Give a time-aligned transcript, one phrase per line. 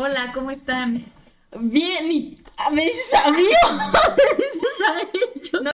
[0.00, 1.04] Hola, ¿cómo están?
[1.58, 3.82] Bien, y ah, me dices a mí o me
[4.36, 5.72] dices a ellos.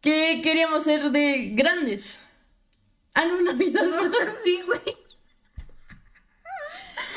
[0.00, 2.18] ¿Qué queríamos ser de grandes?
[3.14, 3.84] Ah, no, Navidad.
[4.44, 4.80] Sí, güey.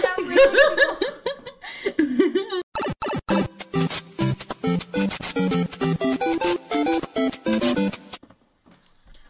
[0.04, 0.38] Ya, güey.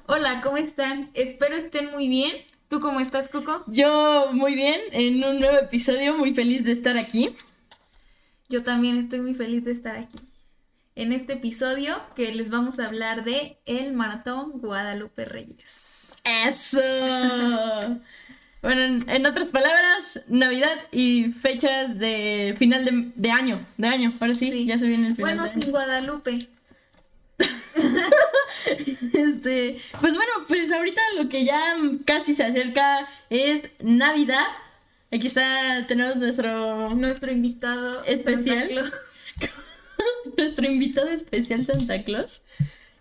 [0.08, 1.12] Hola, ¿cómo están?
[1.14, 2.49] Espero estén muy bien.
[2.70, 3.64] ¿Tú cómo estás, Coco?
[3.68, 7.36] Yo muy bien, en un nuevo episodio, muy feliz de estar aquí.
[8.48, 10.20] Yo también estoy muy feliz de estar aquí.
[10.96, 16.14] En este episodio que les vamos a hablar de el Maratón Guadalupe Reyes.
[16.24, 16.80] ¡Eso!
[18.62, 24.14] bueno, en, en otras palabras, Navidad y fechas de final de, de año, de año.
[24.20, 24.66] Ahora sí, Sí.
[24.66, 25.62] ya se viene el final Bueno, de año.
[25.64, 26.48] sin Guadalupe.
[29.14, 31.76] Este, pues bueno, pues ahorita lo que ya
[32.06, 34.46] casi se acerca es Navidad.
[35.12, 38.68] Aquí está, tenemos nuestro, Nuestro invitado Especial.
[38.68, 38.94] Santa Claus.
[40.38, 42.44] nuestro invitado especial Santa Claus.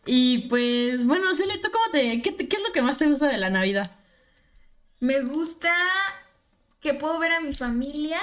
[0.07, 3.27] Y pues bueno, Cele, ¿tú cómo te, qué, qué es lo que más te gusta
[3.27, 3.91] de la Navidad?
[5.01, 5.75] Me gusta
[6.81, 8.21] que puedo ver a mi familia,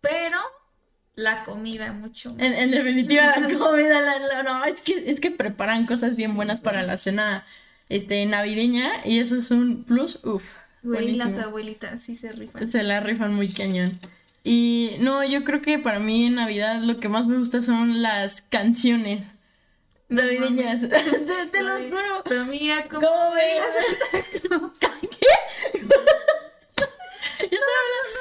[0.00, 0.38] pero
[1.18, 2.30] la comida mucho.
[2.38, 6.36] En, en definitiva, la comida, la- la- no, es que, es que preparan cosas bien
[6.36, 7.44] buenas para la cena
[7.88, 10.44] este, navideña y eso es un plus, uff.
[10.84, 12.68] Güey, las abuelitas sí se rifan.
[12.68, 13.98] Se la rifan muy cañón.
[14.44, 18.00] Y no, yo creo que para mí en Navidad lo que más me gusta son
[18.00, 19.24] las canciones
[20.08, 20.80] No navideñas.
[20.88, 22.22] te, te lo juro.
[22.28, 23.62] Pero mira cómo, ¿Cómo ves?
[24.12, 25.26] ¿Qué?
[27.40, 28.18] Yo estaba hablando,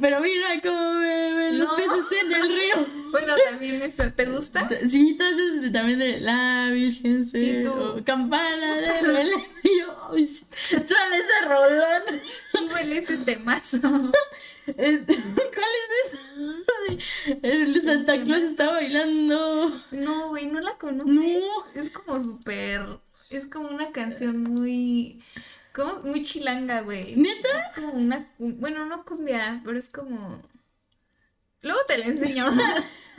[0.00, 2.86] Pero mira cómo me los peces en el río.
[3.10, 4.68] Bueno, también esa, ¿te gusta?
[4.86, 8.02] Sí, entonces también de la Virgen se ¿Y tú?
[8.04, 9.40] campana de Belén.
[9.62, 10.10] Y yo,
[10.68, 12.20] suena ese rolón.
[12.50, 13.78] Súbele ese temazo.
[13.80, 14.12] ¿Cuál
[14.76, 17.38] es ese?
[17.42, 19.72] El Santa Claus está bailando.
[19.90, 21.14] No, güey, no la conoces.
[21.14, 21.22] No.
[21.74, 22.98] Es como súper.
[23.30, 25.22] Es como una canción muy.
[25.78, 27.14] Como muy chilanga, güey.
[27.16, 27.48] ¿Neta?
[27.60, 28.28] Es como una.
[28.38, 30.42] Bueno, no cumbia, pero es como.
[31.62, 32.46] Luego te la enseño.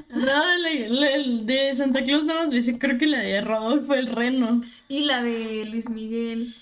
[0.09, 3.41] No, la, la- el de Santa Claus nada más me sé, creo que la de
[3.41, 4.61] Rodolfo el Reno.
[4.87, 6.55] y la de Luis Miguel.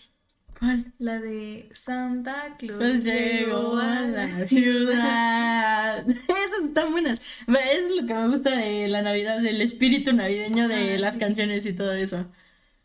[0.59, 0.91] ¿Cuál?
[0.97, 5.99] La de Santa Claus Pues llegó a la ciudad.
[6.09, 7.19] Esas están buenas.
[7.47, 11.19] Es lo que me gusta de la Navidad, del espíritu navideño de Ah, las sí.
[11.21, 12.25] canciones y todo eso.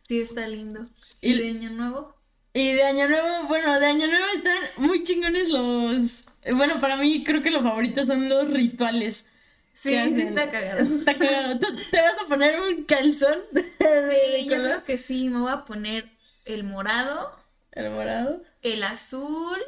[0.07, 0.87] Sí, está lindo.
[1.21, 2.15] Y- ¿Y de Año Nuevo?
[2.55, 6.25] Y de Año Nuevo, bueno, de Año Nuevo están muy chingones los...
[6.55, 9.25] Bueno, para mí creo que los favoritos son los rituales.
[9.73, 10.81] Sí, sí está cagado.
[10.99, 11.59] Está cagado.
[11.59, 15.41] ¿Tú te vas a poner un calzón de, de Sí, yo creo que sí, me
[15.41, 16.11] voy a poner
[16.45, 17.35] el morado,
[17.73, 18.43] El morado.
[18.63, 19.59] el azul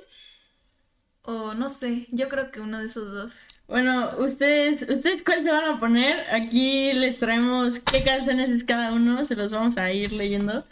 [1.22, 3.40] o no sé, yo creo que uno de esos dos.
[3.66, 6.26] Bueno, ustedes, ¿ustedes cuál se van a poner?
[6.30, 10.64] Aquí les traemos qué calzones es cada uno, se los vamos a ir leyendo.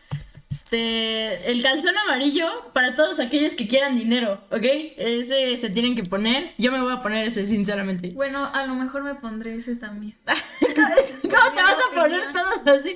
[0.52, 4.66] Este, el calzón amarillo para todos aquellos que quieran dinero, ¿ok?
[4.98, 6.52] Ese se tienen que poner.
[6.58, 8.10] Yo me voy a poner ese, sinceramente.
[8.10, 10.14] Bueno, a lo mejor me pondré ese también.
[10.26, 12.94] ¿Cómo te vas a poner todos así?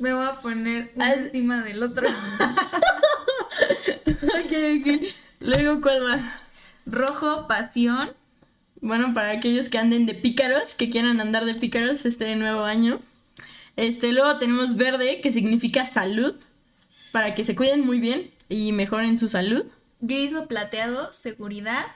[0.00, 2.08] Me voy a poner uno encima del otro.
[4.08, 5.02] Ok, ok.
[5.40, 6.40] Luego, ¿cuál va?
[6.84, 8.10] Rojo, pasión.
[8.80, 12.98] Bueno, para aquellos que anden de pícaros, que quieran andar de pícaros este nuevo año.
[13.76, 16.34] Este, luego tenemos verde, que significa salud,
[17.16, 19.64] para que se cuiden muy bien y mejoren su salud.
[20.00, 21.86] Gris o plateado, seguridad.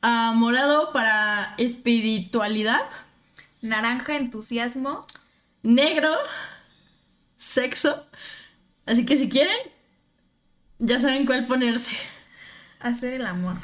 [0.00, 2.82] Ah, morado para espiritualidad.
[3.62, 5.04] Naranja, entusiasmo.
[5.64, 6.14] Negro,
[7.36, 8.06] sexo.
[8.86, 9.56] Así que si quieren,
[10.78, 11.96] ya saben cuál ponerse.
[12.78, 13.56] Hacer el amor.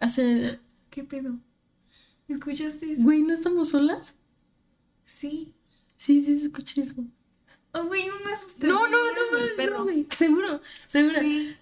[0.00, 0.58] Hacer...
[0.90, 1.38] ¿Qué pedo?
[2.26, 3.04] ¿Escuchaste eso?
[3.04, 4.16] Güey, ¿no estamos solas?
[5.04, 5.54] Sí.
[5.94, 7.04] Sí, sí, se escucha eso.
[7.76, 8.66] Oh, güey, no me asusté.
[8.66, 9.78] No, no, no, no, perro.
[9.78, 10.06] no, güey.
[10.16, 11.20] Seguro, seguro.
[11.20, 11.56] Sí.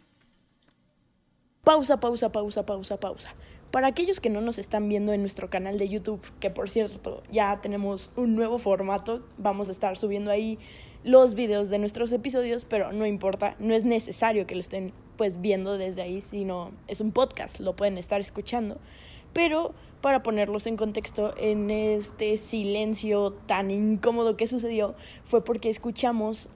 [1.63, 3.35] Pausa, pausa, pausa, pausa, pausa.
[3.71, 7.23] Para aquellos que no nos están viendo en nuestro canal de YouTube, que por cierto
[7.31, 10.59] ya tenemos un nuevo formato, vamos a estar subiendo ahí
[11.03, 15.41] los videos de nuestros episodios, pero no importa, no es necesario que lo estén pues
[15.41, 18.79] viendo desde ahí, sino es un podcast, lo pueden estar escuchando.
[19.35, 24.95] Pero para ponerlos en contexto, en este silencio tan incómodo que sucedió
[25.25, 26.49] fue porque escuchamos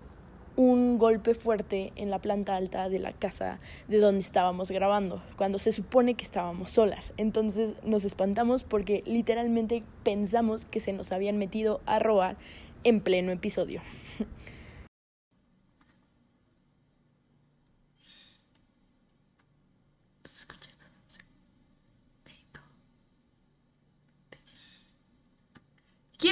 [0.59, 5.61] un golpe fuerte en la planta alta de la casa de donde estábamos grabando, cuando
[5.61, 7.13] se supone que estábamos solas.
[7.17, 12.37] Entonces nos espantamos porque literalmente pensamos que se nos habían metido a robar
[12.83, 13.81] en pleno episodio.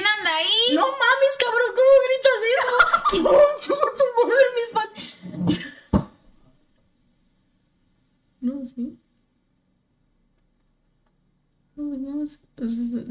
[0.05, 0.75] anda ahí?
[0.75, 2.67] No mames, cabrón, ¿cómo gritas eso?
[3.23, 3.47] No, no
[4.55, 4.71] mis.
[8.41, 8.97] No, sí.
[11.75, 12.37] No, no, sí,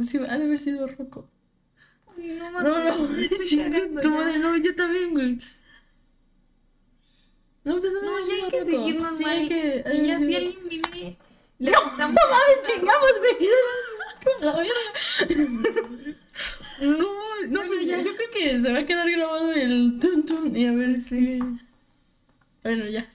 [0.02, 1.28] sí, ha de haber sido Rocco.
[2.16, 2.96] Uy, no No, mames.
[2.98, 3.08] no,
[3.56, 4.26] cagando como ya.
[4.32, 5.40] de no, yo también, güey.
[7.64, 8.70] No, pues No, ya hay que Rocco.
[8.70, 9.16] seguir normal.
[9.16, 9.82] Sí, que.
[9.82, 11.18] de y ya si alguien viene,
[11.58, 13.48] le No, no mames, chingamos, güey.
[16.80, 17.06] No,
[17.48, 20.66] no, pues ya, yo creo que se va a quedar grabado el tun tun y
[20.66, 21.38] a ver si.
[22.62, 23.08] Bueno, ya.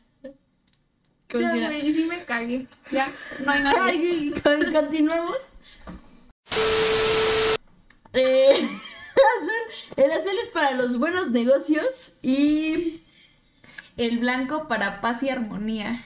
[1.34, 2.68] Ya, güey, sí me cagué.
[2.92, 3.12] Ya,
[3.46, 3.86] no hay nada.
[3.86, 5.38] Ay, con- continuamos.
[8.14, 8.68] Eh,
[9.96, 13.02] el azul es para los buenos negocios y
[13.96, 16.06] El blanco para paz y armonía.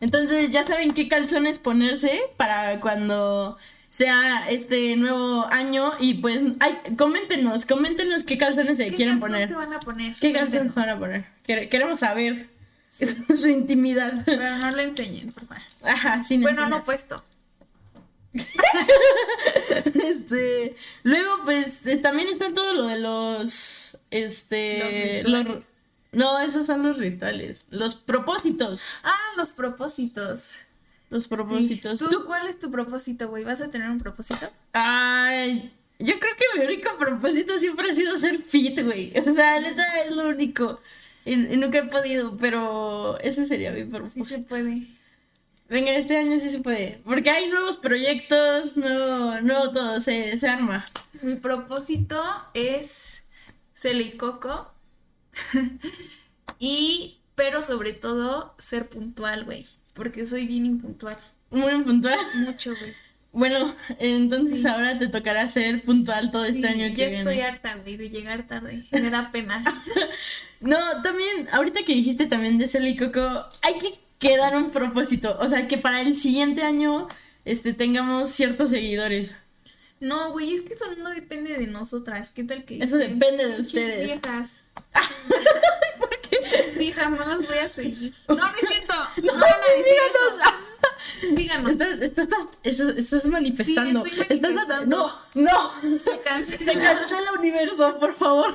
[0.00, 3.56] entonces ya saben qué calzones ponerse para cuando
[3.96, 9.48] sea este nuevo año y pues ay, coméntenos, coméntenos qué calzones se ¿Qué quieren poner.
[9.48, 10.14] se van a poner?
[10.20, 11.24] ¿Qué calzones van a poner?
[11.46, 12.48] Quere- Queremos saber
[13.34, 14.22] su intimidad.
[14.26, 15.62] Pero no lo enseñen, por favor.
[15.84, 16.78] Ajá, sin Bueno, enseñar.
[16.80, 17.24] no puesto.
[20.04, 25.62] Este, luego pues es- también está todo lo de los este Los
[26.12, 30.56] no, esos son los rituales, los propósitos, Ah, los propósitos.
[31.10, 31.98] Los propósitos.
[31.98, 32.04] Sí.
[32.04, 33.44] Tú- ¿Tú cuál es tu propósito, güey?
[33.44, 34.50] ¿Vas a tener un propósito?
[34.72, 39.12] Ay, yo creo que mi único propósito siempre ha sido ser fit, güey.
[39.26, 40.80] O sea, neta es lo único.
[41.24, 44.24] Y, y nunca he podido, pero ese sería mi Sí propósito.
[44.26, 44.86] se puede.
[45.68, 47.00] Venga, este año sí se puede.
[47.04, 50.84] Porque hay nuevos proyectos, nuevo, nuevo todo, se, se arma.
[51.22, 52.22] Mi propósito
[52.54, 53.24] es
[53.74, 54.72] Celicoco.
[56.58, 59.66] y, pero sobre todo, ser puntual, güey.
[59.96, 61.16] Porque soy bien impuntual.
[61.50, 62.18] Muy puntual.
[62.34, 62.94] Mucho, güey.
[63.32, 64.68] Bueno, entonces Sí.
[64.68, 67.18] ahora te tocará ser puntual todo este año que ya viene.
[67.18, 68.86] estoy harta, güey, de llegar tarde.
[68.92, 69.64] Me da pena.
[70.60, 73.20] No, también, ahorita que dijiste también de Celi Coco,
[73.60, 75.36] hay que quedar un propósito.
[75.38, 77.08] O sea, que para el siguiente año
[77.44, 79.36] este, tengamos ciertos seguidores.
[80.00, 82.30] No, güey, es que eso no depende de nosotras.
[82.32, 84.04] ¿Qué tal que Eso depende de "Pinches ustedes"?
[84.06, 84.62] viejas.
[86.78, 88.14] Viejas, no las voy a seguir.
[88.28, 88.94] No, no es cierto.
[89.24, 89.46] No, a
[89.76, 91.34] decir eso.
[91.34, 91.70] Díganos.
[91.72, 92.28] Estás, estás,
[92.62, 94.04] estás, estás manifestando.
[94.04, 94.96] Sí, estoy Estás- manifestando.
[95.34, 95.98] no, no.
[95.98, 96.72] Se Se cancela.
[96.98, 98.54] cancela el universo, por favor.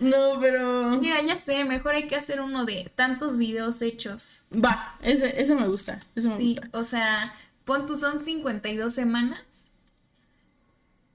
[0.00, 0.84] No, pero.
[1.00, 4.40] Mira, ya sé, mejor hay que hacer uno de tantos videos hechos.
[4.52, 6.00] Va, ese, ese me gusta.
[6.14, 6.78] Ese me Sí, gusta.
[6.78, 9.40] o sea, pon tú son 52 semanas.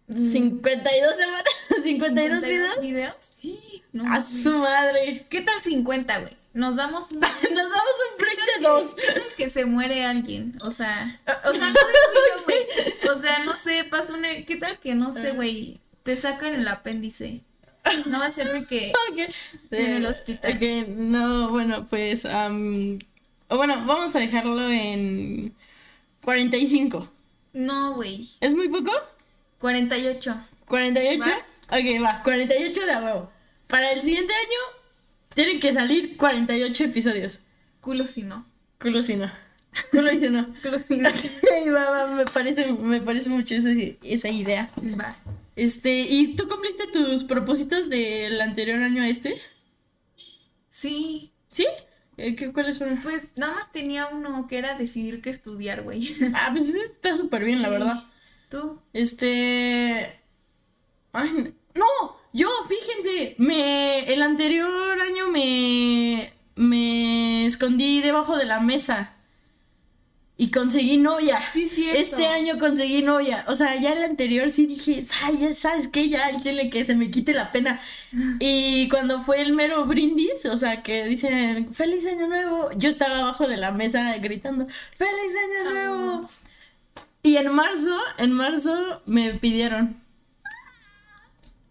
[0.08, 1.54] 52 semanas,
[1.84, 2.80] 52 videos.
[2.82, 3.16] videos.
[3.92, 5.26] No, A su madre.
[5.30, 6.38] ¿Qué tal 50, güey?
[6.54, 7.20] Nos damos un...
[7.20, 8.96] Nos damos un ¿Qué break de dos.
[8.96, 10.56] ¿Qué tal que se muere alguien?
[10.66, 12.68] O sea, o sea, no yo, güey.
[13.10, 14.30] O sea, no sé, pasa una...
[14.46, 17.42] ¿Qué tal que, no sé, güey, te sacan el apéndice?
[18.06, 18.94] No va a ser de que...
[19.12, 19.34] Ok.
[19.72, 20.54] En el hospital.
[20.54, 22.24] ok, no, bueno, pues.
[22.24, 25.56] bueno, vamos a dejarlo en
[26.24, 27.12] 45.
[27.54, 28.28] No, güey.
[28.40, 28.92] ¿Es muy poco?
[29.60, 30.36] 48.
[30.68, 31.22] ¿48?
[31.22, 31.38] ¿Va?
[31.72, 33.32] Ok, va, 48 de huevo.
[33.70, 34.80] Para el siguiente año
[35.36, 37.40] tienen que salir 48 episodios.
[37.80, 38.46] Culo si no.
[38.82, 39.32] Culo si no.
[39.92, 40.54] Culo si no.
[40.64, 41.10] Culo si no.
[41.10, 43.70] Ok, va, va, me parece, me parece mucho esa,
[44.04, 44.72] esa idea.
[45.00, 45.16] Va.
[45.56, 49.40] Este, ¿y tú cumpliste tus propósitos del anterior año a este?
[50.70, 51.68] Sí, ¿Sí?
[52.18, 53.02] Eh, ¿Qué, ¿Cuáles fueron?
[53.02, 56.18] pues nada más tenía uno que era decidir qué estudiar, güey.
[56.34, 58.04] Ah, pues está súper bien, la verdad.
[58.50, 58.82] Tú.
[58.94, 60.20] Este.
[61.12, 64.12] Ay, no, yo, fíjense, me.
[64.12, 66.34] El anterior año me.
[66.56, 69.14] Me escondí debajo de la mesa.
[70.42, 71.42] Y conseguí novia.
[71.52, 72.00] Sí, cierto.
[72.00, 73.44] Este año conseguí novia.
[73.50, 76.86] O sea, ya el anterior sí dije, ay, ya sabes que ya el chile que
[76.86, 77.82] se me quite la pena.
[78.40, 83.20] Y cuando fue el mero brindis, o sea, que dicen feliz año nuevo, yo estaba
[83.20, 86.30] abajo de la mesa gritando, feliz año nuevo.
[87.22, 90.02] Y en marzo, en marzo me pidieron.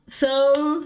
[0.09, 0.81] So,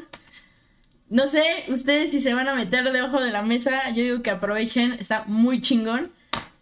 [1.09, 4.31] no sé, ustedes si se van a meter debajo de la mesa, yo digo que
[4.31, 6.11] aprovechen, está muy chingón.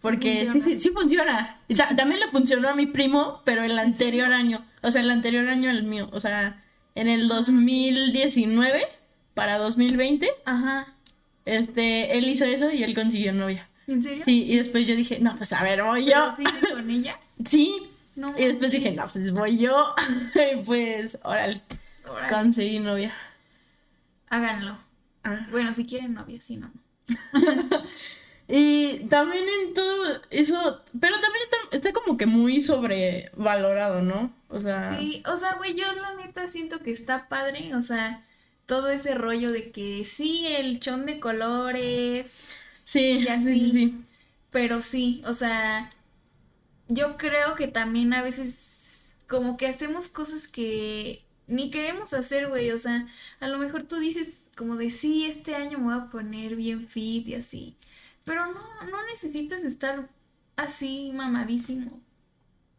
[0.01, 0.79] Porque sí, funciona.
[0.79, 1.59] sí, sí funciona.
[1.67, 4.65] Y ta- también le funcionó a mi primo, pero el anterior año.
[4.81, 6.09] O sea, el anterior año al mío.
[6.11, 6.59] O sea,
[6.95, 8.81] en el 2019
[9.35, 10.87] para 2020, Ajá.
[11.45, 13.67] este, él hizo eso y él consiguió novia.
[13.87, 14.23] ¿En serio?
[14.25, 16.35] Sí, y después yo dije, no, pues a ver, voy ¿Pero yo.
[16.35, 17.19] sigue con ella?
[17.45, 17.75] Sí.
[18.15, 18.33] No.
[18.37, 19.93] Y después dije, no, pues voy yo.
[20.65, 21.61] pues, órale,
[22.11, 22.29] Órale.
[22.33, 23.13] conseguí novia.
[24.29, 24.77] Háganlo.
[25.23, 25.47] Ah.
[25.51, 26.71] Bueno, si quieren novia, si no.
[28.53, 34.33] Y también en todo eso, pero también está, está como que muy sobrevalorado, ¿no?
[34.49, 38.25] O sea, Sí, o sea, güey, yo la neta siento que está padre, o sea,
[38.65, 44.05] todo ese rollo de que sí, el chón de colores, sí, y sí, sí, sí.
[44.49, 45.89] pero sí, o sea,
[46.89, 52.71] yo creo que también a veces como que hacemos cosas que ni queremos hacer, güey,
[52.71, 53.07] o sea,
[53.39, 56.87] a lo mejor tú dices como de sí, este año me voy a poner bien
[56.87, 57.75] fit y así,
[58.23, 60.09] pero no, no necesitas estar
[60.55, 61.99] así mamadísimo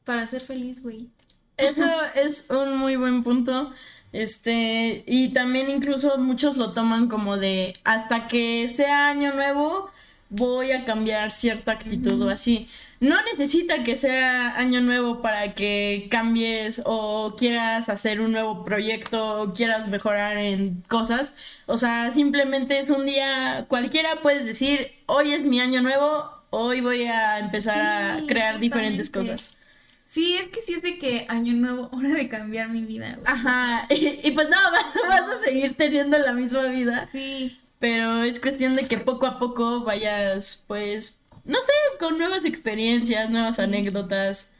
[0.05, 1.09] para ser feliz, güey.
[1.57, 3.73] Eso es un muy buen punto.
[4.13, 9.91] Este, y también incluso muchos lo toman como de hasta que sea año nuevo
[10.29, 12.69] voy a cambiar cierta actitud o así.
[13.03, 19.43] No necesita que sea año nuevo para que cambies o quieras hacer un nuevo proyecto
[19.43, 21.35] o quieras mejorar en cosas.
[21.67, 26.81] O sea, simplemente es un día cualquiera, puedes decir, hoy es mi año nuevo, hoy
[26.81, 29.57] voy a empezar a crear diferentes cosas.
[30.05, 33.27] Sí, es que sí es de que año nuevo, hora de cambiar mi vida, güey.
[33.27, 38.23] Ajá, y, y pues no, vas, vas a seguir teniendo la misma vida, Sí, pero
[38.23, 43.59] es cuestión de que poco a poco vayas, pues, no sé, con nuevas experiencias, nuevas
[43.59, 44.51] anécdotas.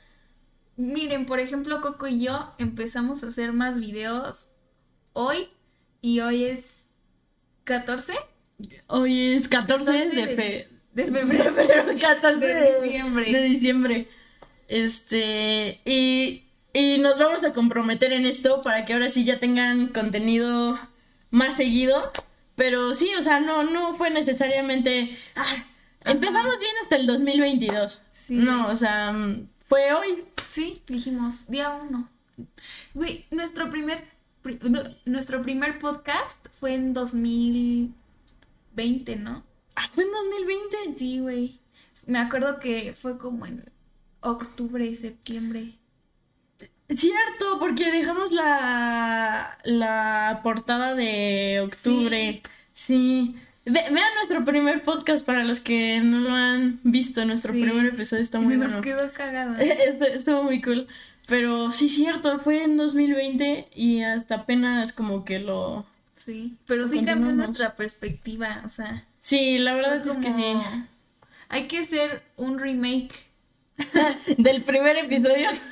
[0.77, 4.49] miren, por ejemplo, Coco y yo empezamos a hacer más videos
[5.13, 5.49] hoy
[6.01, 6.85] y hoy es
[7.65, 8.15] 14
[8.87, 10.69] Hoy es 14 de, 14 de- fe...
[10.95, 11.55] de febrero.
[11.55, 13.33] febrero, 14 De de, diciembre.
[13.33, 14.09] de diciembre.
[14.69, 19.89] Este, y, y nos vamos a comprometer en esto para que ahora sí ya tengan
[19.89, 20.79] contenido
[21.31, 22.13] más seguido.
[22.55, 25.17] Pero sí, o sea, no, no fue necesariamente.
[25.35, 25.67] ah,
[26.05, 28.03] empezamos bien hasta el 2022.
[28.13, 28.35] Sí.
[28.37, 30.25] No, o sea, mm, fue hoy.
[30.49, 32.09] Sí, dijimos, día uno.
[32.95, 34.05] Güey, nuestro primer,
[34.43, 34.59] pri-
[35.05, 39.45] nuestro primer podcast fue en 2020, ¿no?
[39.77, 40.77] Ah, fue en 2020.
[40.99, 41.61] Sí, güey.
[42.07, 43.71] Me acuerdo que fue como en
[44.21, 45.79] octubre, septiembre.
[46.89, 52.43] Cierto, porque dejamos la, la portada de octubre.
[52.73, 53.37] Sí.
[53.65, 57.25] Ve- vean nuestro primer podcast para los que no lo han visto.
[57.25, 57.63] Nuestro Sí.
[57.63, 58.81] primer episodio está muy Nos bueno.
[58.83, 59.55] quedó cagado.
[59.59, 60.89] Estu- Estuvo muy cool.
[61.29, 65.87] Pero sí, cierto, fue en 2020 y hasta apenas como que lo...
[66.17, 69.05] Sí, pero sí cambió nuestra perspectiva, o sea.
[69.21, 70.45] Sí, la verdad es que sí.
[71.49, 73.13] Hay que hacer un remake.
[74.39, 75.49] Del primer episodio.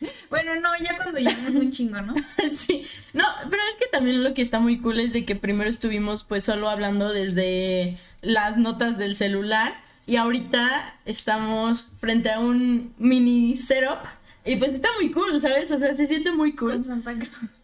[0.30, 2.14] Bueno, no, ya cuando llevamos un chingo, ¿no?
[2.52, 5.68] Sí, no, pero es que también lo que está muy cool es de que primero
[5.70, 12.94] estuvimos pues solo hablando desde las notas del celular y ahorita estamos frente a un
[12.98, 13.98] mini setup
[14.44, 15.70] y pues está muy cool, ¿sabes?
[15.72, 16.82] O sea, se siente muy cool.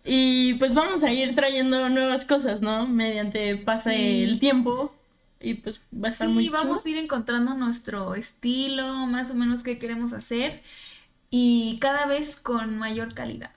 [0.05, 2.87] Y pues vamos a ir trayendo nuevas cosas, ¿no?
[2.87, 4.23] Mediante pase Sí.
[4.25, 4.95] el tiempo
[5.41, 6.97] y pues va a estar muy Sí, vamos chido.
[6.97, 10.61] a ir encontrando nuestro estilo, más o menos qué queremos hacer
[11.37, 13.51] y cada vez con mayor calidad.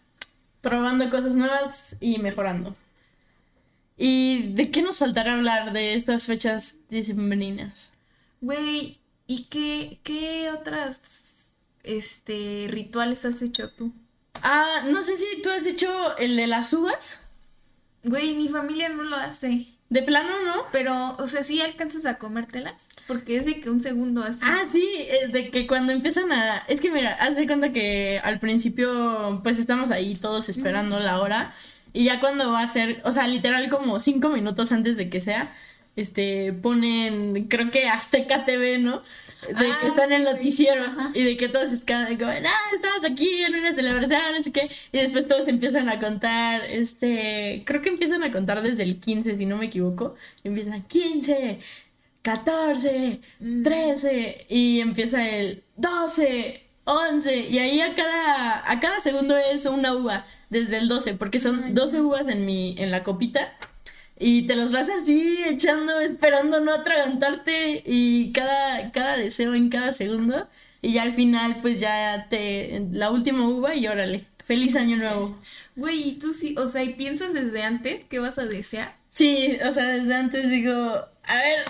[0.61, 2.75] probando cosas nuevas y mejorando.
[3.95, 7.91] ¿Y de qué nos faltará hablar de estas fechas dicembrinas?
[8.41, 11.51] Güey, ¿y qué, qué otras
[11.83, 13.93] este rituales has hecho tú?
[14.41, 17.19] Ah, no sé si tú has hecho el de las uvas.
[18.03, 19.67] Güey, mi familia no lo hace.
[19.89, 20.63] De plano, ¿no?
[20.71, 22.87] Pero, o sea, sí alcanzas a comértelas.
[23.07, 24.41] Porque es de que un segundo así.
[24.43, 26.57] Ah, sí, eh, de que cuando empiezan a...
[26.67, 31.21] Es que mira, haz de cuenta que al principio pues estamos ahí todos esperando la
[31.21, 31.53] hora
[31.93, 35.19] y ya cuando va a ser, o sea, literal como cinco minutos antes de que
[35.19, 35.55] sea,
[35.95, 39.01] este, ponen, creo que Azteca TV, ¿no?
[39.41, 41.11] De Ah, que están en el sí, noticiero ajá.
[41.13, 44.69] y de que todos están como, ah, estamos aquí en una celebración, no sé qué,
[44.91, 49.35] y después todos empiezan a contar, este, creo que empiezan a contar desde el 15,
[49.35, 51.59] si no me equivoco, y empiezan 15,
[52.21, 53.63] 14, Mm.
[53.63, 59.93] 13 y empieza el 12, 11 y ahí a cada, a cada segundo es una
[59.93, 63.53] uva desde el 12 porque son Ay, 12 uvas en, mi, en la copita
[64.19, 69.93] y te los vas así echando esperando no atragantarte y cada, cada deseo en cada
[69.93, 70.47] segundo
[70.81, 75.37] y ya al final pues ya te la última uva y órale, feliz año nuevo.
[75.75, 78.95] Güey, y tú sí, o sea, ¿y piensas desde antes qué vas a desear?
[79.09, 81.65] Sí, o sea, desde antes digo, a ver,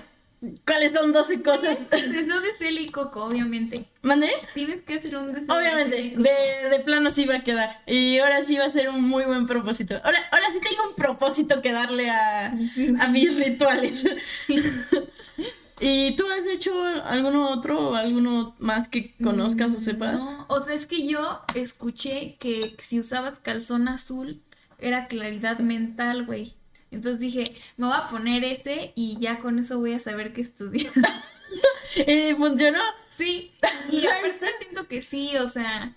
[0.65, 1.89] ¿cuáles son 12 cosas?
[1.89, 3.86] Deseo de Cel y Coco, obviamente.
[4.01, 4.32] ¿Mandé?
[4.53, 5.56] Tienes que hacer un deseo.
[5.56, 7.82] Obviamente, de de, plano sí va a quedar.
[7.88, 9.96] Y ahora sí va a ser un muy buen propósito.
[10.03, 12.94] Ahora, ahora sí tengo un propósito que darle a, Sí.
[13.00, 14.08] a mis rituales.
[14.46, 14.62] Sí.
[15.79, 20.25] ¿Y tú has hecho alguno otro o alguno más que conozcas o sepas?
[20.25, 24.41] No, o sea, es que yo escuché que si usabas calzón azul
[24.79, 26.56] era claridad mental, güey.
[26.91, 27.44] Entonces dije,
[27.75, 30.94] me voy a poner ese y ya con eso voy a saber qué estudiar.
[32.38, 32.79] Funcionó.
[33.10, 33.51] Sí,
[33.89, 35.96] y aparte siento que sí, o sea,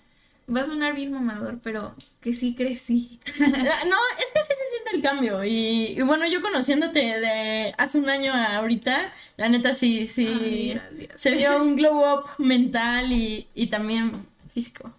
[0.53, 3.19] va a sonar bien mamador, pero que sí crecí.
[3.41, 5.43] Ah, No, es que sí se siente el cambio.
[5.43, 10.27] Y, y bueno, yo conociéndote de hace un año a ahorita, la neta sí, sí.
[10.27, 11.21] Ay, gracias.
[11.21, 14.91] se vio un glow up mental y, y también físico.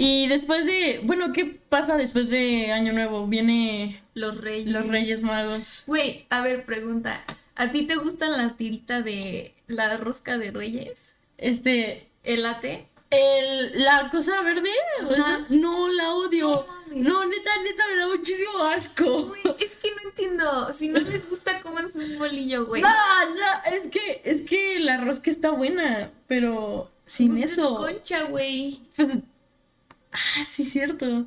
[0.00, 1.00] Y después de.
[1.04, 3.26] Bueno, ¿qué pasa después de Año Nuevo?
[3.26, 4.70] Viene Los reyes.
[4.70, 5.84] los Reyes Magos.
[5.86, 7.24] Güey, a ver, pregunta.
[7.56, 11.12] ¿A ti te gusta la tirita de la rosca de reyes?
[11.38, 12.08] Este.
[12.24, 12.86] ¿El ate?
[13.10, 14.70] El, la cosa verde,
[15.02, 15.14] o Ajá.
[15.16, 16.50] sea, no la odio.
[16.50, 16.80] No.
[17.20, 19.24] No, neta, neta, me da muchísimo asco.
[19.26, 20.72] Güey, es que no entiendo.
[20.72, 22.82] Si no les gusta, coman su bolillo, güey.
[22.82, 27.76] No, no, es que, es que la rosca está buena, pero sin Pues es eso.
[27.78, 28.80] concha, güey.
[28.96, 29.08] Pues,
[30.12, 31.26] ah, sí, cierto.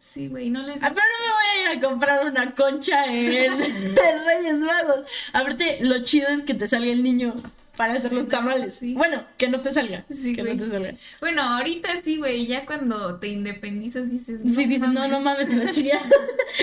[0.00, 3.06] Sí, güey, no les Ah, pero no me voy a ir a comprar una concha
[3.06, 5.04] en, en Reyes Magos.
[5.32, 7.34] Aparte, lo chido es que te salga el niño
[7.76, 8.76] para hacer los No, tamales.
[8.76, 8.94] sí.
[8.94, 10.04] Bueno, que no te salga.
[10.08, 10.54] Sí, que güey.
[10.56, 10.94] no te salga.
[11.20, 14.42] Bueno, ahorita sí, güey, ya cuando te independizas dices...
[14.54, 15.98] sí, dices, no, no mames, la chica.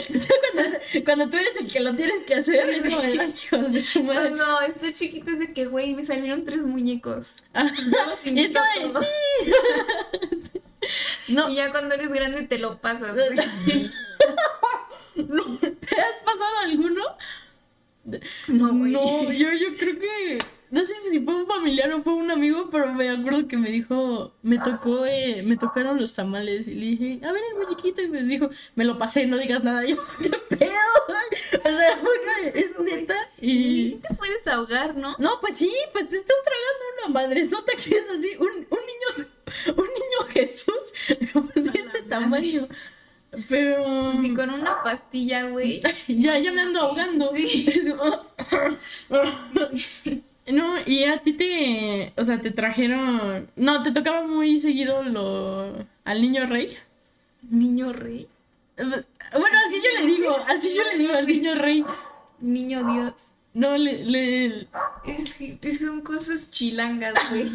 [0.09, 3.33] Ya cuando, cuando tú eres el que lo tienes que hacer, es como de "Ay,
[3.43, 4.29] hijos de su madre.
[4.29, 7.33] Cuando estás chiquito es de que, güey, me salieron tres muñecos.
[7.53, 9.05] Ah, Yo los y todos.
[9.05, 9.51] sí.
[11.27, 13.23] No, Y ya cuando eres grande te lo pasas, no,
[15.59, 17.03] ¿te has pasado alguno?
[18.47, 18.93] No, güey.
[18.93, 20.39] No, yo, yo creo que.
[20.71, 23.69] No sé si fue un familiar o fue un amigo, pero me acuerdo que me
[23.69, 24.33] dijo.
[24.41, 26.65] Me tocó, eh, me tocaron los tamales.
[26.69, 28.01] Y le dije, a ver el muñequito.
[28.01, 29.85] Y me dijo, me lo pasé, no digas nada.
[29.85, 30.71] Y yo, ¿qué pedo?
[31.07, 31.99] O sea,
[32.53, 33.15] que es neta.
[33.41, 33.89] Y Y.
[33.89, 35.15] sí te puedes ahogar, ¿no?
[35.19, 38.29] No, pues sí, pues te estás tragando una madresota que es así.
[38.39, 39.27] Un, un niño.
[39.75, 40.93] Un niño Jesús.
[41.53, 42.69] De este tamaño.
[43.49, 44.13] Pero.
[44.21, 45.81] Sí, con una pastilla, güey.
[46.07, 47.33] Ya, ya me ando ahogando.
[47.35, 47.83] Sí.
[50.51, 55.73] No, y a ti te, o sea, te trajeron, no, te tocaba muy seguido lo
[56.03, 56.77] al niño rey.
[57.49, 58.27] Niño rey.
[58.77, 61.85] Bueno, así yo le digo, así yo le digo al niño rey.
[62.39, 63.13] Niño Dios.
[63.53, 64.67] No, le, le,
[65.05, 67.51] Es que son cosas chilangas, güey.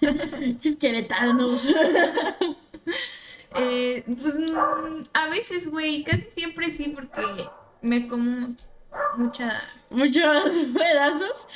[0.80, 1.66] Queretanos.
[3.54, 7.22] Eh, pues mm, a veces, güey, casi siempre sí, porque
[7.82, 8.48] me como
[9.16, 9.60] mucha.
[9.90, 11.48] Muchos pedazos.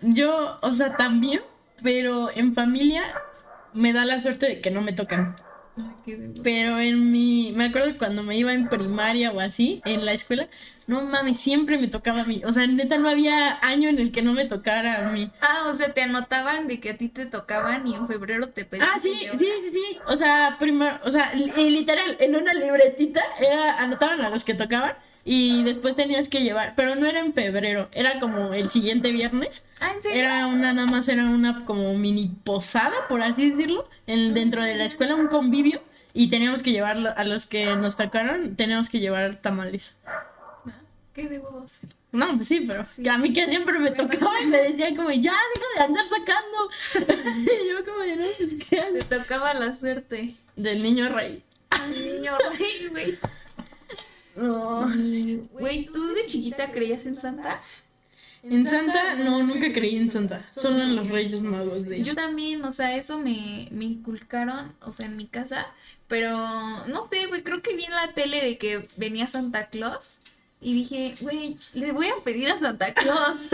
[0.00, 1.40] Yo, o sea, también,
[1.82, 3.02] pero en familia
[3.72, 5.36] me da la suerte de que no me tocan.
[5.76, 7.52] Ay, Pero en mi.
[7.54, 10.48] Me acuerdo cuando me iba en primaria o así, en la escuela,
[10.86, 12.40] no mames, siempre me tocaba a mí.
[12.46, 15.30] O sea, neta, no había año en el que no me tocara a mí.
[15.42, 18.64] Ah, o sea, te anotaban de que a ti te tocaban y en febrero te
[18.64, 18.88] pedían.
[18.90, 19.98] Ah, sí, sí, sí, sí.
[20.06, 24.94] O sea, primero, o sea, literal, en una libretita era, anotaban a los que tocaban
[25.28, 29.64] y después tenías que llevar, pero no era en febrero, era como el siguiente viernes.
[29.80, 30.18] Ah, ¿en serio?
[30.22, 34.76] Era una, nada más era una como mini posada, por así decirlo, en, dentro de
[34.76, 35.82] la escuela, un convivio,
[36.14, 39.98] y teníamos que llevar a los que nos tocaron, teníamos que llevar tamales.
[41.12, 41.72] Qué de huevos.
[42.12, 43.06] No, pues sí, pero Sí.
[43.08, 46.70] a mí que siempre me tocaba y me decían como, ya, deja de andar sacando.
[47.42, 48.98] y yo como de, no, pues qué hago?".
[48.98, 50.36] Te tocaba la suerte.
[50.54, 51.42] Del niño rey.
[51.90, 53.18] Niño rey, güey.
[54.36, 57.60] Güey, ¿tú de chiquita creías en Santa?
[58.42, 60.48] En Santa, no, nunca creí en Santa.
[60.54, 62.02] Solo en los Reyes Magos, de.
[62.02, 65.66] Yo también, o sea, eso me, me inculcaron, o sea, en mi casa,
[66.06, 66.30] pero
[66.86, 70.14] no sé, güey, creo que vi en la tele de que venía Santa Claus
[70.60, 73.50] y dije, güey, le voy a pedir a Santa Claus.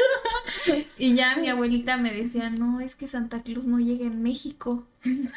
[0.98, 4.86] y ya mi abuelita me decía, no, es que Santa Claus no llega en México.
[5.02, 5.30] También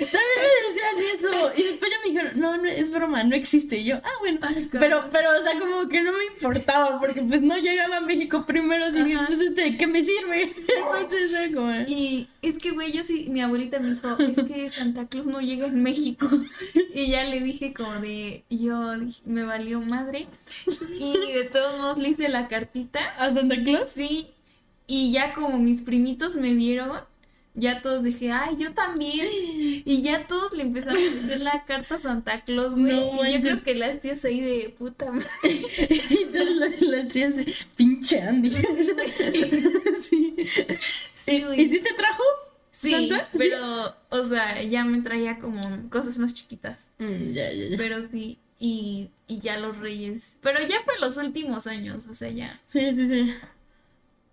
[0.00, 1.52] me decían eso.
[1.56, 3.78] Y después ya me dijeron, no, no, es broma, no existe.
[3.78, 4.40] Y yo, ah, bueno.
[4.42, 4.68] Ay.
[4.72, 8.44] Pero, pero, o sea, como que no me importaba, porque pues no llegaba a México
[8.44, 8.90] primero.
[8.90, 9.26] Dije, Ajá.
[9.26, 10.42] pues este, ¿qué me sirve?
[11.00, 11.72] Entonces era como.
[11.86, 15.40] Y es que, güey, yo sí, mi abuelita me dijo, es que Santa Claus no
[15.40, 16.28] llega en México.
[16.94, 20.26] Y ya le dije como de, yo dije, me valió madre.
[20.98, 23.00] Y de todos modos le hice la cartita.
[23.18, 23.90] ¿A Santa Claus?
[23.90, 24.28] Sí.
[24.86, 26.90] Y ya como mis primitos me vieron,
[27.54, 29.26] ya todos dije, ay, yo también.
[29.84, 32.92] Y ya todos le empezaron a hacer la carta a Santa Claus, güey.
[32.92, 35.28] No y yo creo que las tías ahí de puta madre.
[35.42, 38.50] Y entonces las, las tías de, pinche Andy.
[40.00, 40.36] sí.
[41.14, 41.60] Sí, ¿Y, güey.
[41.60, 42.22] ¿Y sí te trajo?
[42.70, 43.28] Sí, ¿Santa?
[43.30, 43.38] Sí.
[43.38, 46.78] pero, o sea, ya me traía como cosas más chiquitas.
[46.98, 47.76] Mm, ya, ya, ya.
[47.76, 50.38] Pero sí, y, y ya los reyes.
[50.40, 52.60] Pero ya fue los últimos años, o sea, ya.
[52.64, 53.34] Sí, sí, sí.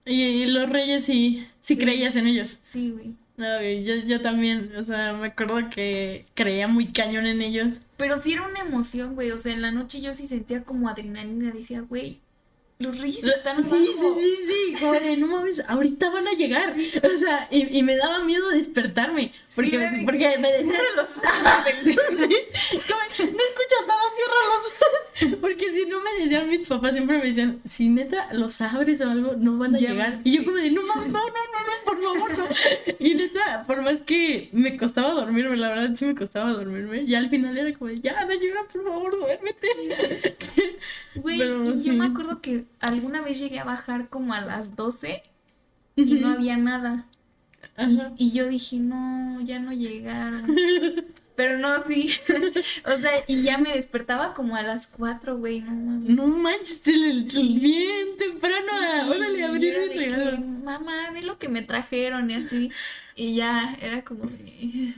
[0.09, 1.81] Y, y los reyes sí, sí, Sí.
[1.81, 2.57] creías en ellos.
[2.61, 3.13] Sí, güey.
[3.37, 7.79] No, güey, yo, yo también, o sea, me acuerdo que creía muy cañón en ellos.
[7.95, 9.31] Pero sí era una emoción, güey.
[9.31, 11.51] O sea, en la noche yo sí sentía como adrenalina.
[11.51, 12.19] Decía, güey,
[12.81, 14.15] los reyes están Sí, abajo.
[14.17, 16.73] sí, sí, sí, como de, no mames, ahorita van a llegar.
[17.13, 19.33] O sea, y, y me daba miedo despertarme.
[19.53, 21.25] Porque, Sí, me, porque me decían, Cierra los ojos,
[22.87, 25.39] como, no escuchas nada, ciérralos.
[25.41, 29.09] Porque si no me decían mis papás, siempre me decían, si neta los abres o
[29.09, 30.19] algo, no van a Ya llegar.
[30.23, 32.47] Y yo como de, no mames, no, no, no, no, por favor, no.
[32.99, 37.17] Y neta, por más que me costaba dormirme, la verdad sí me costaba dormirme, ya
[37.17, 40.37] al final era como de, ya, Nayura, por favor, duérmete.
[41.21, 41.87] Güey, y sí.
[41.89, 45.23] yo me acuerdo que alguna vez llegué a bajar como a las 12
[45.95, 47.05] y no había nada.
[48.17, 50.55] Y yo dije, no, ya no llegaron.
[51.35, 52.09] Pero no, sí.
[52.85, 56.09] o sea, y ya me despertaba como a las 4, güey, no mames.
[56.09, 60.39] No manches, te le- bien temprano Sí, órale, abrir que, regalos.
[60.45, 62.71] Mamá, ve lo que me trajeron y así.
[63.15, 64.95] Y ya, era como de...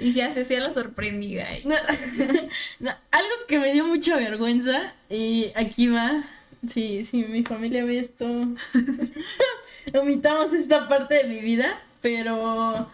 [0.00, 1.46] Y se hacía la sorprendida.
[1.58, 1.74] y- No,
[2.80, 6.24] no, algo que me dio mucha vergüenza, y aquí va,
[6.66, 8.26] sí, sí, mi familia ve esto,
[10.00, 12.90] omitamos esta parte de mi vida, pero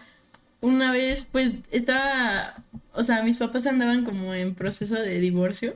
[0.61, 2.55] una vez, pues, estaba,
[2.93, 5.73] o sea, mis papás andaban como en proceso de divorcio.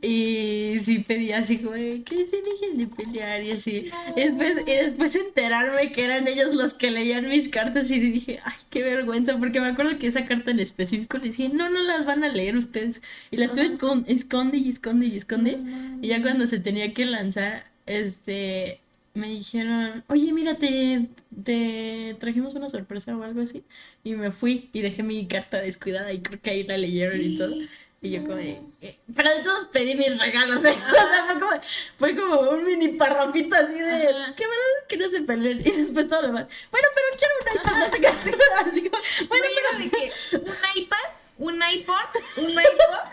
[0.00, 3.90] Y sí pedía así como, que se dejen de pelear y así.
[4.14, 8.38] Y, después, y después enterarme que eran ellos los que leían mis cartas y dije,
[8.44, 11.80] ay, qué vergüenza, porque me acuerdo que esa carta en específico le dije, no, no
[11.82, 13.02] las van a leer ustedes.
[13.32, 15.58] Y las tuve escon- esconde y esconde y esconde.
[16.00, 18.80] Y ya cuando se tenía que lanzar, este,
[19.14, 21.08] me dijeron, oye, mira, te,
[21.44, 23.64] te trajimos una sorpresa o algo así.
[24.04, 27.30] Y me fui y dejé mi carta descuidada y creo que ahí la leyeron y
[27.36, 27.56] todo.
[28.00, 30.70] Y yo como, de, eh, pero de todos pedí mis regalos, ¿eh?
[30.70, 31.60] O sea, fue como,
[31.98, 34.34] fue como un mini parrafito así de, Ajá.
[34.36, 35.60] qué verdad que no se peleen.
[35.60, 38.08] Y después todo lo demás, bueno, pero quiero un iPad, sé qué.
[38.56, 41.06] Así como, bueno, pero de que un iPad,
[41.38, 41.96] un iPhone,
[42.36, 43.04] un iPod.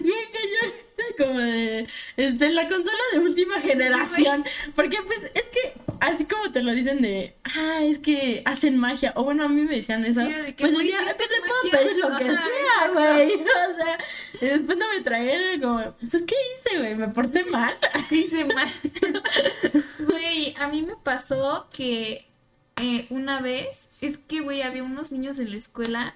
[0.00, 0.83] Bien cañón.
[1.18, 4.44] Como de este, la consola de última generación.
[4.74, 9.12] Porque pues es que así como te lo dicen de ah, es que hacen magia.
[9.16, 10.20] O bueno, a mí me decían eso.
[10.20, 11.78] Sí, de que, pues decía, sí es que hacen le puedo magia".
[11.78, 13.32] pedir lo que Ajá, sea, güey.
[13.44, 13.98] O sea,
[14.40, 16.94] y después no me traían como, pues ¿qué hice, güey?
[16.94, 17.74] ¿Me porté mal?
[18.08, 18.70] ¿Qué hice mal?
[19.98, 22.26] Güey, a mí me pasó que
[22.76, 26.14] eh, una vez, es que, güey, había unos niños en la escuela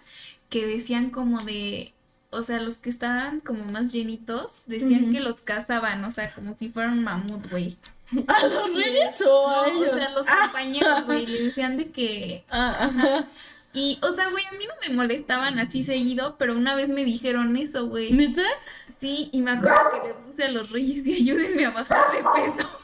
[0.51, 1.93] que decían como de,
[2.31, 6.57] o sea, los que estaban como más llenitos, decían que los cazaban, o sea, como
[6.57, 7.77] si fueran un mamut, güey.
[8.27, 9.93] ¿A los reyes o No, a ellos?
[9.93, 12.45] o sea, los Ah, compañeros, güey, le decían de que...
[12.51, 13.27] ah, ajá.
[13.75, 17.05] Y, o sea, güey, a mí no me molestaban así seguido, pero una vez me
[17.05, 18.12] dijeron eso, güey.
[18.12, 18.43] ¿Neta?
[18.99, 22.19] Sí, y me acuerdo que le puse a los reyes y ayúdenme a bajar de
[22.19, 22.69] peso.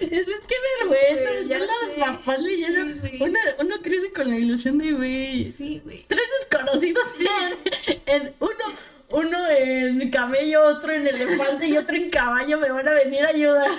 [0.00, 0.54] Es, es que
[0.88, 1.48] vergüenza.
[1.48, 2.80] Ya los papás leyendo.
[3.06, 3.22] Sí, güey.
[3.30, 5.44] uno, uno crece con la ilusión de, güey.
[5.44, 6.04] Sí, güey.
[6.08, 6.24] tres
[6.60, 7.04] desconocidos
[8.06, 8.64] en, en uno,
[9.10, 13.28] uno en camello, otro en elefante y otro en caballo me van a venir a
[13.28, 13.70] ayudar.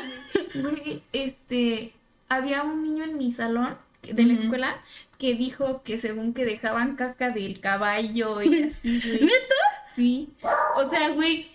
[0.53, 1.93] Güey, este,
[2.29, 4.81] había un niño en mi salón de la escuela
[5.17, 9.21] que dijo que según que dejaban caca del caballo y así, güey.
[9.21, 9.55] ¿Neta?
[9.95, 10.29] Sí.
[10.75, 11.51] O sea, güey,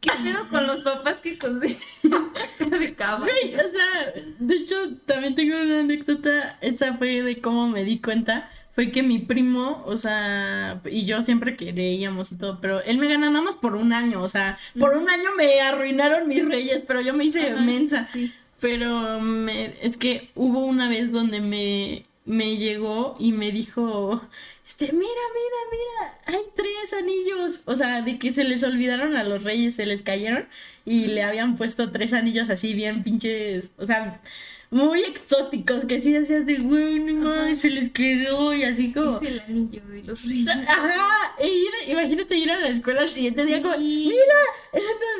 [0.00, 1.78] ¿qué pedo con los papás que consiguen
[2.58, 3.32] caca de caballo?
[3.32, 8.00] Güey, o sea, de hecho también tengo una anécdota, esa fue de cómo me di
[8.00, 8.50] cuenta.
[8.74, 13.06] Fue que mi primo, o sea, y yo siempre creíamos y todo, pero él me
[13.08, 16.82] gana nada más por un año, o sea, por un año me arruinaron mis reyes,
[16.86, 18.04] pero yo me hice Ajá, mensa.
[18.06, 18.32] sí.
[18.60, 24.22] Pero me, es que hubo una vez donde me, me llegó y me dijo,
[24.66, 27.62] este, mira, mira, mira, hay tres anillos.
[27.66, 30.48] O sea, de que se les olvidaron a los reyes, se les cayeron
[30.86, 34.20] y le habían puesto tres anillos así bien pinches, o sea,
[34.70, 39.16] muy exóticos, que sí decías de, güey, no mames, se les quedó y así como...
[39.20, 40.48] Es el anillo de los reyes.
[40.48, 44.14] Ajá, e ir- imagínate ir a la escuela al siguiente día como, mira,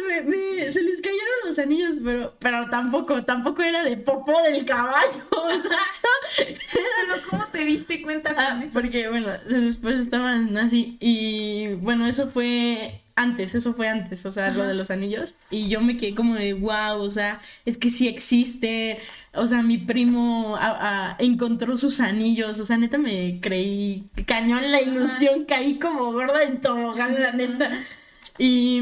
[0.09, 4.65] me- me- se les cayeron los anillos, pero, pero tampoco, tampoco era de popo del
[4.65, 5.79] caballo, o sea,
[6.73, 8.73] Pero ¿cómo te diste cuenta ah, con eso?
[8.73, 14.51] porque bueno, después estaban así, y bueno, eso fue antes, eso fue antes, o sea,
[14.51, 17.91] lo de los anillos, y yo me quedé como de, wow, o sea, es que
[17.91, 18.99] sí existe,
[19.35, 24.71] o sea, mi primo a- a- encontró sus anillos, o sea, neta me creí cañón
[24.73, 27.85] la ilusión, caí como gorda en tobogán, la neta.
[28.39, 28.81] Y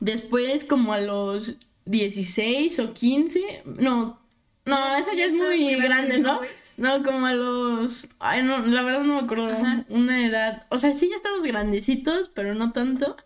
[0.00, 4.20] después, como a los 16 o 15, no,
[4.64, 6.48] no, eso ya es muy muy grande, grande, ¿no, ¿no?
[6.76, 9.84] No, como a los, ay, no, la verdad no me acuerdo, Ajá.
[9.88, 13.16] una edad, o sea, sí ya estamos grandecitos, pero no tanto.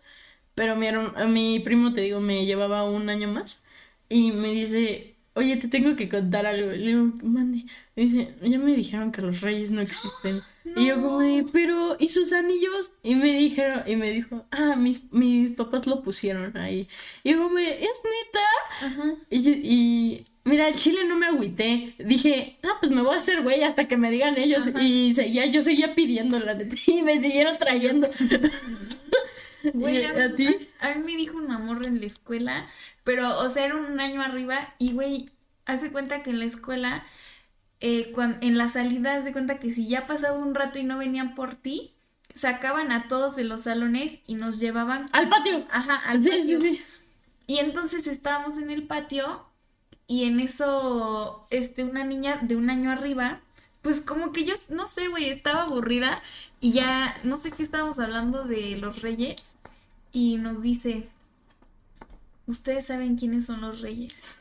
[0.55, 0.87] Pero mi,
[1.27, 3.65] mi primo, te digo, me llevaba un año más
[4.09, 6.71] y me dice, oye, te tengo que contar algo.
[6.71, 7.65] Le digo, mande.
[7.95, 10.41] Me dice, ya me dijeron que los reyes no existen.
[10.63, 12.91] Y yo como de, pero, ¿y sus anillos?
[13.03, 16.87] Y me dijeron, y me dijo, ah, mis, mis papás lo pusieron ahí.
[17.23, 18.85] Y yo como, ¿es neta?
[18.85, 19.15] Ajá.
[19.29, 21.95] Y, y mira, el chile no me agüité.
[21.97, 24.67] Dije, no, pues me voy a hacer güey hasta que me digan ellos.
[24.67, 24.81] Ajá.
[24.81, 26.75] Y seguía, yo seguía pidiendo la neta.
[26.85, 28.09] Y me siguieron trayendo.
[29.73, 30.69] Güey, ¿Y a ti?
[30.79, 32.67] A mí me dijo un amor en la escuela,
[33.03, 35.29] pero, o sea, era un año arriba y, güey,
[35.65, 37.05] haz de cuenta que en la escuela,
[37.81, 40.97] eh, cuan- en las salidas, de cuenta que si ya pasaba un rato y no
[40.97, 41.93] venían por ti,
[42.33, 45.05] sacaban a todos de los salones y nos llevaban...
[45.11, 45.65] Al patio.
[45.71, 46.61] Ajá, al sí, patio.
[46.61, 46.81] sí, sí.
[47.47, 49.45] Y entonces estábamos en el patio
[50.07, 53.41] y en eso, este, una niña de un año arriba,
[53.81, 56.21] pues como que yo, no sé, güey, estaba aburrida
[56.59, 59.57] y ya, no sé qué estábamos hablando de los reyes
[60.13, 61.09] y nos dice,
[62.47, 64.37] ustedes saben quiénes son los reyes.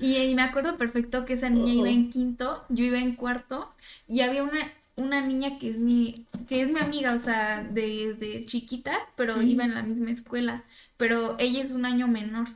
[0.00, 3.72] Y, me acuerdo perfecto que esa niña iba en quinto, yo iba en cuarto
[4.08, 8.46] y había una, una niña que es mi, que es mi amiga, o sea, desde
[8.46, 10.64] chiquitas, pero iba en la misma escuela,
[10.96, 12.48] pero ella es un año menor.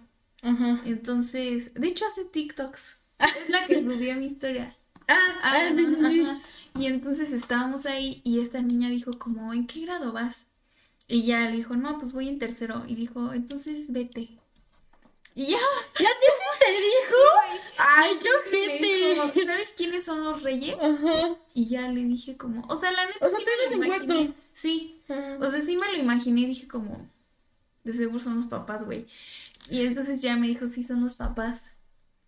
[0.84, 2.96] Entonces, de hecho hace TikToks.
[3.18, 4.76] Es la que subí a mi historia.
[5.06, 6.20] Ah, ah, sí, sí, sí.
[6.22, 6.40] ajá.
[6.78, 10.46] Y entonces estábamos ahí y esta niña dijo como, ¿en qué grado vas?
[11.06, 12.84] Y ya le dijo, no, pues voy en tercero.
[12.88, 14.38] Y dijo, entonces vete.
[15.34, 15.58] Y ya.
[16.00, 16.26] ¿Ya te,
[16.66, 17.16] te dijo?
[17.78, 19.44] Ay, qué ojete.
[19.46, 20.76] ¿sabes quiénes son los reyes?
[20.80, 21.36] Ajá.
[21.54, 23.86] Y ya le dije como, o sea, la neta O sea, tú en imaginé.
[24.06, 24.34] cuarto.
[24.52, 25.00] Sí.
[25.08, 25.38] Ah.
[25.40, 27.08] O sea, sí me lo imaginé y dije como,
[27.82, 29.06] de seguro son los papás, güey.
[29.68, 31.70] Y entonces ya me dijo, sí, son los papás.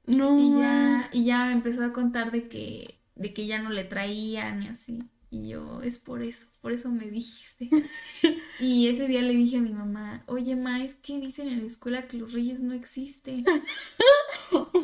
[0.07, 0.39] No.
[0.39, 3.85] Y ya, y ya me empezó a contar de que, de que ya no le
[3.85, 5.03] traían y así.
[5.37, 7.69] Y yo, es por eso, por eso me dijiste.
[8.59, 11.67] Y ese día le dije a mi mamá, oye, ma, es que dicen en la
[11.67, 13.45] escuela que los reyes no existen.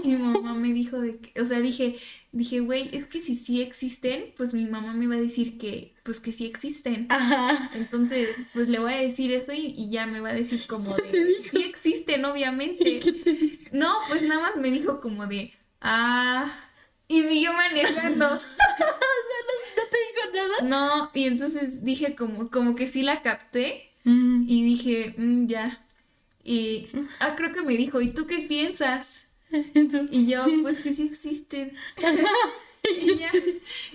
[0.04, 1.96] Y mi mamá me dijo de que, o sea, dije,
[2.32, 5.94] dije, güey, es que si sí existen, pues mi mamá me va a decir que,
[6.02, 7.06] pues que sí existen.
[7.08, 7.70] Ajá.
[7.74, 10.94] Entonces, pues le voy a decir eso y, y ya me va a decir como
[10.96, 13.00] de, sí existen, obviamente.
[13.70, 16.52] No, pues nada más me dijo como de, ah,
[17.08, 18.40] y siguió manejando.
[20.26, 20.68] ¿No te dijo nada?
[20.98, 24.46] No, y entonces dije como, como que sí la capté Mm.
[24.48, 25.84] y dije, "Mm, ya.
[26.44, 26.88] Y,
[27.20, 29.26] ah, creo que me dijo, ¿y tú qué piensas?
[29.74, 31.74] Entonces- Y yo, pues que sí existen.
[33.00, 33.30] Y ya,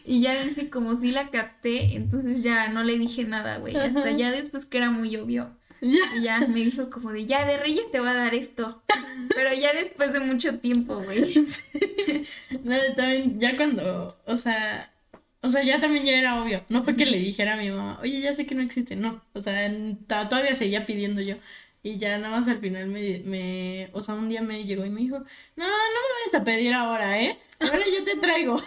[0.06, 3.76] y ya dije, como sí la capté, entonces ya no le dije nada, güey.
[3.76, 5.50] Hasta ya después que era muy obvio.
[5.82, 6.16] Ya.
[6.16, 8.82] Y ya me dijo como de, ya de Reyes te voy a dar esto.
[9.36, 11.36] Pero ya después de mucho tiempo, güey.
[12.64, 14.90] No, también, ya cuando, o sea,
[15.42, 16.64] o sea, ya también ya era obvio.
[16.70, 19.24] No fue que le dijera a mi mamá, oye, ya sé que no existe, no.
[19.34, 21.36] O sea, en- todavía seguía pidiendo yo.
[21.84, 24.90] Y ya nada más al final me, me, o sea, un día me llegó y
[24.90, 25.26] me dijo, no,
[25.66, 27.38] no me vayas a pedir ahora, ¿eh?
[27.60, 28.62] Ahora yo te traigo.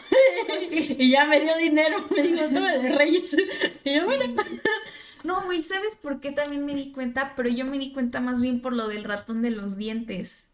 [0.98, 3.36] y ya me dio dinero, me dijo, toma de Reyes.
[3.84, 4.34] Y yo, bueno.
[5.22, 7.34] No, güey, ¿sabes por qué también me di cuenta?
[7.36, 10.44] Pero yo me di cuenta más bien por lo del ratón de los dientes.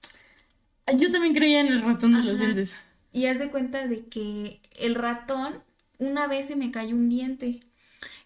[0.96, 2.76] Yo también creía en el ratón de los dientes.
[3.12, 5.62] Y haz de cuenta de que el ratón,
[5.98, 7.60] una vez se me cayó un diente.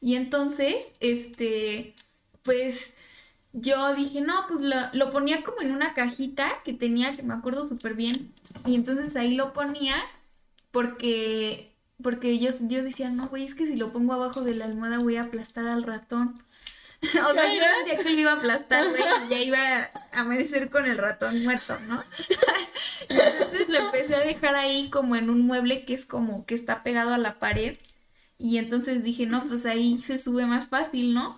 [0.00, 1.94] Y entonces, este,
[2.42, 2.94] pues
[3.52, 7.34] yo dije, no, pues lo, lo ponía como en una cajita que tenía, que me
[7.34, 8.32] acuerdo súper bien.
[8.66, 9.96] Y entonces ahí lo ponía
[10.70, 14.66] porque, porque yo, yo decía, no, güey, es que si lo pongo abajo de la
[14.66, 16.34] almohada voy a aplastar al ratón.
[17.02, 20.68] o sea, yo sentía que lo iba a aplastar, güey, y ya iba a amanecer
[20.68, 22.04] con el ratón muerto, ¿no?
[23.08, 26.54] Y Entonces lo empecé a dejar ahí como en un mueble que es como que
[26.54, 27.78] está pegado a la pared.
[28.38, 31.34] Y entonces dije, no, pues ahí se sube más fácil, ¿no?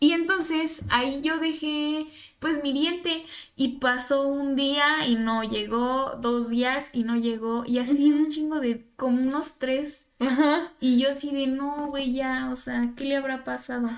[0.00, 2.06] Y entonces ahí yo dejé
[2.38, 7.64] pues mi diente y pasó un día y no llegó, dos días y no llegó
[7.66, 10.72] y así un chingo de como unos tres Ajá.
[10.80, 13.88] y yo así de no, güey, ya, o sea, ¿qué le habrá pasado?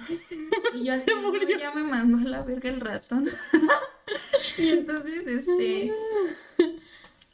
[0.74, 1.58] Y yo así, Se "No, murió.
[1.58, 3.28] ya me mandó a la verga el ratón.
[4.58, 5.92] y entonces, este,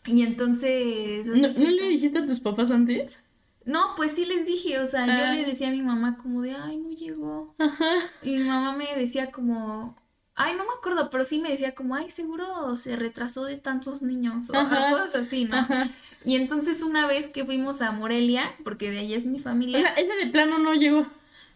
[0.07, 3.21] y entonces, ¿No, ¿No le dijiste a tus papás antes?
[3.67, 5.19] no, pues sí les dije, o sea, Ah.
[5.35, 7.55] yo le decía a mi mamá como de, ay, no llegó.
[7.59, 7.85] Ajá.
[8.23, 9.98] Y mi mamá me decía como,
[10.39, 14.01] ay, no me acuerdo, pero sí me decía como, ay, seguro se retrasó de tantos
[14.03, 14.91] niños, o Ajá.
[14.91, 15.57] cosas así, ¿no?
[15.59, 15.89] Ajá.
[16.25, 19.81] Y entonces una vez que fuimos a Morelia, porque de ahí es mi familia, O
[19.83, 21.07] sea, ese de plano no llegó.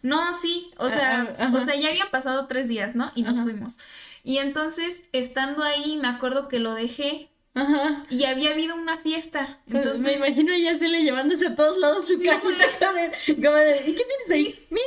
[0.03, 1.59] no, sí, o sea, Ah, ajá.
[1.59, 3.11] o sea, ya habían pasado tres días, ¿no?
[3.15, 3.79] Y nos fuimos.
[4.25, 8.03] Y entonces, estando ahí, me acuerdo que lo dejé Ajá.
[8.09, 9.59] y había habido una fiesta.
[9.67, 13.83] Entonces, Entonces, me imagino a Yacele llevándose a todos lados su Sí, cajita de, de,
[13.87, 14.67] ¿y qué tienes ahí?
[14.71, 14.81] ¡Mi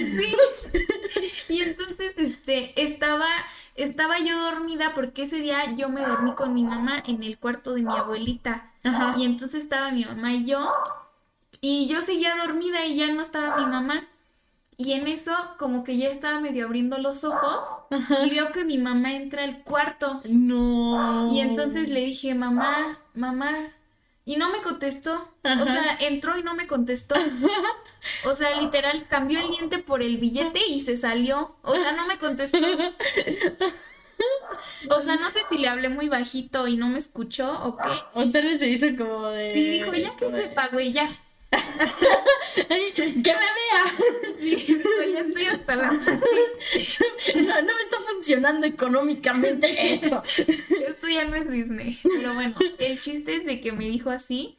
[0.00, 0.36] diente!
[1.48, 3.26] y entonces, este, estaba,
[3.74, 7.74] estaba yo dormida porque ese día yo me dormí con mi mamá en el cuarto
[7.74, 8.70] de mi abuelita.
[8.84, 9.14] Ajá.
[9.18, 10.72] Y entonces estaba mi mamá y yo.
[11.60, 14.08] Y yo seguía dormida y ya no estaba mi mamá.
[14.84, 17.86] Y en eso, como que ya estaba medio abriendo los ojos
[18.24, 20.20] y veo que mi mamá entra al cuarto.
[20.24, 21.32] No.
[21.32, 23.68] Y entonces le dije, mamá, mamá.
[24.24, 25.28] Y no me contestó.
[25.44, 27.14] O sea, entró y no me contestó.
[28.24, 31.54] O sea, literal, cambió el diente por el billete y se salió.
[31.62, 32.58] O sea, no me contestó.
[34.90, 37.90] O sea, no sé si le hablé muy bajito y no me escuchó o qué.
[38.14, 39.54] O tal vez se hizo como de.
[39.54, 41.08] Sí, dijo, ya que sepa, güey, ya.
[42.94, 43.84] Que me vea.
[44.40, 44.82] Sí,
[45.16, 45.92] estoy hasta la...
[47.36, 50.22] No, no me está funcionando económicamente esto.
[50.26, 51.98] Esto ya no es Disney.
[52.02, 54.56] Pero bueno, el chiste es de que me dijo así.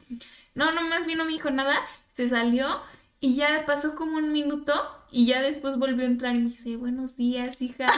[0.54, 1.76] No, no, más bien no me dijo nada.
[2.12, 2.80] Se salió
[3.20, 4.72] y ya pasó como un minuto
[5.10, 7.90] y ya después volvió a entrar y me dice, buenos días, hija.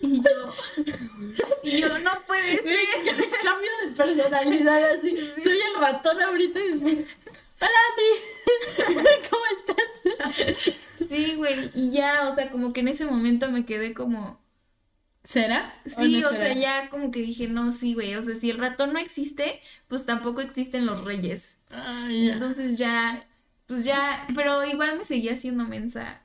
[0.00, 0.52] Y yo,
[1.62, 2.78] y yo, no puede ser.
[3.42, 5.16] Cambio de personalidad así.
[5.38, 6.96] Soy el ratón ahorita y después.
[7.60, 9.04] Hola, Andy.
[9.30, 10.76] ¿Cómo estás?
[11.08, 11.70] Sí, güey.
[11.74, 14.42] Y ya, o sea, como que en ese momento me quedé como...
[15.22, 15.74] ¿Será?
[15.86, 18.14] Sí, no o sea, ya como que dije, no, sí, güey.
[18.14, 21.56] O sea, si el ratón no existe, pues tampoco existen los reyes.
[21.70, 22.32] Ay, ya.
[22.34, 23.26] Entonces ya,
[23.66, 26.22] pues ya, pero igual me seguía haciendo mensa.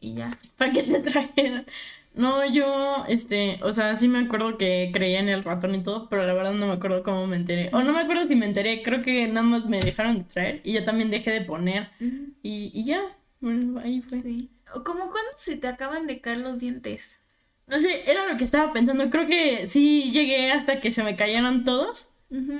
[0.00, 0.30] Y ya.
[0.56, 1.66] ¿Para qué te trajeron?
[2.12, 6.08] No, yo, este, o sea, sí me acuerdo que creía en el ratón y todo,
[6.08, 7.70] pero la verdad no me acuerdo cómo me enteré.
[7.72, 10.60] O no me acuerdo si me enteré, creo que nada más me dejaron de traer
[10.64, 11.88] y yo también dejé de poner.
[12.00, 13.00] Y, y ya,
[13.40, 14.20] bueno, ahí fue.
[14.20, 14.50] Sí.
[14.74, 17.20] O como cuando se te acaban de caer los dientes.
[17.66, 19.08] No sé, era lo que estaba pensando.
[19.10, 22.09] Creo que sí llegué hasta que se me cayeron todos.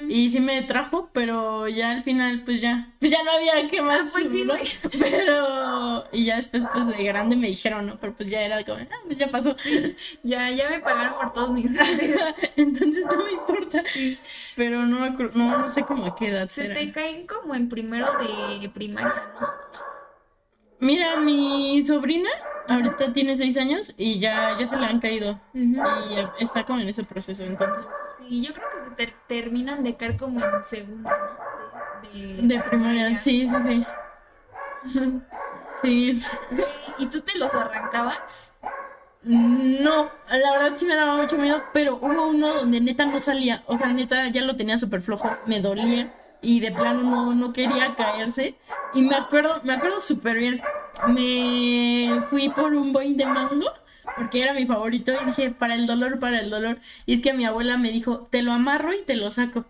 [0.09, 3.80] Y sí me trajo, pero ya al final, pues ya, pues ya no había que
[3.80, 4.11] más.
[4.11, 4.54] pues sí, ¿no?
[4.98, 7.96] Pero, y ya después, pues de grande me dijeron, ¿no?
[8.00, 9.54] Pero pues ya era como, ah, pues ya pasó.
[10.24, 11.66] Ya, ya me pagaron por todos mis.
[12.56, 13.85] Entonces no me importa.
[14.56, 16.74] Pero no me acuerdo, no, no sé cómo a qué edad Se era.
[16.74, 18.09] te caen como en primero
[18.61, 19.46] de primaria, ¿no?
[20.81, 22.31] Mira, mi sobrina
[22.69, 25.40] ahorita tiene seis años y ya, ya se le han caído.
[25.53, 27.85] Y está como en ese proceso, entonces.
[28.19, 32.11] Sí, yo creo que se te terminan de caer como en segundo, ¿no?
[32.12, 33.87] De, de- De primaria, sí, sí, sí.
[35.81, 36.21] Sí.
[36.99, 38.53] ¿Y tú te los arrancabas?
[39.23, 43.62] No, la verdad sí me daba mucho miedo, pero hubo uno donde neta no salía,
[43.66, 47.53] o sea, neta ya lo tenía súper flojo, me dolía y de plano no, no
[47.53, 48.55] quería caerse.
[48.94, 50.61] Y me acuerdo, me acuerdo súper bien,
[51.09, 53.70] me fui por un boing de mango,
[54.16, 56.79] porque era mi favorito, y dije, para el dolor, para el dolor.
[57.07, 59.64] Y es que mi abuela me dijo, te lo amarro y te lo saco.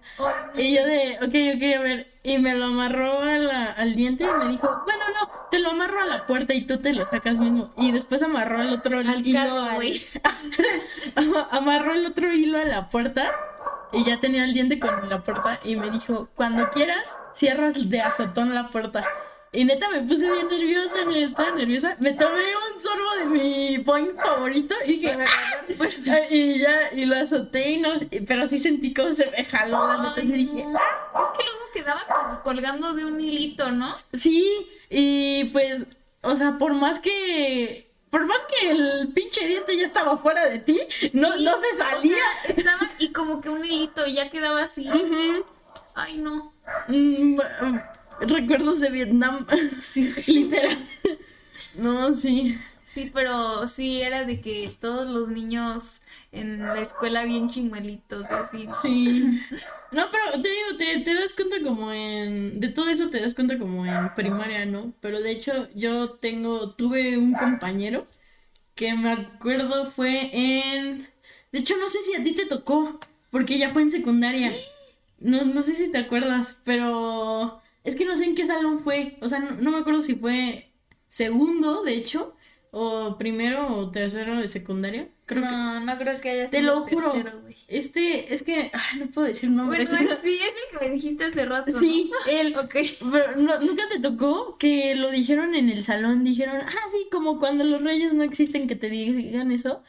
[0.56, 2.10] Y yo de, ok, ok, a ver.
[2.22, 5.70] Y me lo amarró a la- al diente y me dijo, bueno, no, te lo
[5.70, 7.72] amarro a la puerta y tú te lo sacas mismo.
[7.78, 10.04] Y después amarró el otro Al hilo carro, al- güey.
[11.50, 13.30] amarró el otro hilo a la puerta
[13.92, 18.00] y ya tenía el diente con la puerta y me dijo, cuando quieras, cierras de
[18.00, 19.04] azotón la puerta.
[19.52, 21.96] Y neta me puse bien nerviosa, me estaba nerviosa.
[21.98, 25.64] Me tomé un sorbo de mi point favorito y dije, "Ah",
[26.30, 27.90] y ya, y lo azoté y no,
[28.28, 30.20] pero sí sentí como se me jaló la neta.
[30.22, 30.78] Y dije, no.
[30.78, 33.92] Es que luego quedaba como colgando de un hilito, ¿no?
[34.12, 35.86] Sí, y pues,
[36.22, 37.89] o sea, por más que.
[38.10, 40.80] Por más que el pinche diente ya estaba fuera de ti,
[41.12, 42.16] no, Sí, no se o salía.
[42.44, 44.88] sea, estaba y como que un hilito y ya quedaba así.
[44.88, 45.44] Ujú.
[45.94, 46.52] Ay, no.
[46.88, 47.38] Mm,
[48.20, 49.46] recuerdos de Vietnam.
[49.80, 50.88] Sí, literal.
[51.74, 52.58] No, sí.
[52.82, 55.99] Sí, pero sí era de que todos los niños
[56.32, 58.68] en la escuela bien chimuelitos, así.
[58.82, 59.40] Sí.
[59.92, 62.60] No, pero te digo, te, te das cuenta como en.
[62.60, 64.92] De todo eso te das cuenta como en primaria, ¿no?
[65.00, 66.70] Pero de hecho, yo tengo.
[66.72, 68.06] Tuve un compañero
[68.74, 71.08] que me acuerdo fue en.
[71.52, 74.52] De hecho, no sé si a ti te tocó, porque ya fue en secundaria.
[75.18, 77.60] No, no sé si te acuerdas, pero.
[77.82, 79.18] Es que no sé en qué salón fue.
[79.22, 80.70] O sea, no, no me acuerdo si fue
[81.08, 82.36] segundo, de hecho,
[82.70, 85.08] o primero o tercero de secundaria.
[85.30, 85.48] Creo que.
[85.50, 87.12] no, no creo que haya Te sido lo juro.
[87.12, 87.40] tercero.
[87.68, 89.88] Este, es que, ay, no puedo decir nombres.
[89.90, 91.70] Bueno, sí, es el que me dijiste hace rato.
[91.72, 91.80] ¿no?
[91.80, 92.56] Sí, él.
[92.56, 92.74] Ok.
[93.12, 97.38] Pero no- nunca te tocó que lo dijeron en el salón, dijeron, ah, sí, como
[97.38, 99.82] cuando los reyes no existen que te digan eso.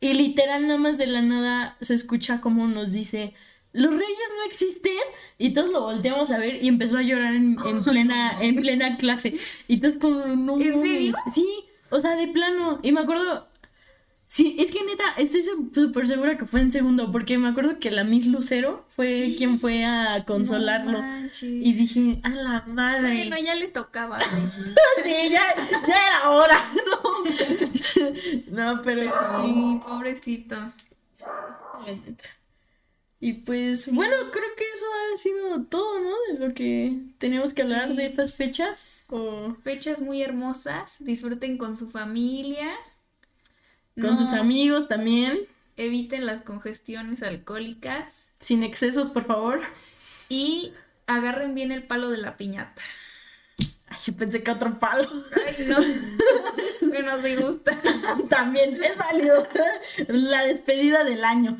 [0.00, 3.32] Y literal, nada más de la nada se escucha como nos dice,
[3.72, 4.92] los reyes no existen.
[5.38, 8.96] Y todos lo volteamos a ver y empezó a llorar en, en plena, en plena
[8.96, 9.36] clase.
[9.68, 10.58] Y todos como, no.
[10.60, 10.88] ¿En mames".
[10.90, 11.14] serio?
[11.34, 11.46] Sí,
[11.90, 12.78] o sea, de plano.
[12.82, 13.48] Y me acuerdo,
[14.28, 17.92] Sí, es que neta, estoy súper segura que fue en segundo, porque me acuerdo que
[17.92, 21.00] la Miss Lucero fue quien fue a consolarlo.
[21.00, 23.14] No y dije, a la madre.
[23.28, 24.18] Bueno, ya le tocaba.
[25.04, 25.54] Sí, ya,
[25.86, 26.72] ya era hora.
[28.50, 29.08] No, no pero sí.
[29.44, 30.56] Sí, pobrecito.
[30.56, 32.24] la neta.
[33.20, 36.10] Y pues, bueno, creo que eso ha sido todo, ¿no?
[36.38, 37.96] De lo que tenemos que hablar Sí.
[37.96, 38.90] de estas fechas.
[39.08, 42.74] O Fechas muy hermosas, disfruten con su familia.
[44.00, 45.38] Con No sus amigos también.
[45.76, 49.60] Eviten las congestiones alcohólicas Sin excesos, por favor.
[50.28, 50.72] y
[51.06, 52.82] agarren bien el palo de la piñata.
[53.88, 55.08] Ay, yo pensé que otro palo.
[55.46, 55.78] Ay, no.
[56.90, 57.78] Menos me gusta.
[58.28, 59.46] también es válido.
[60.08, 61.58] La despedida del año.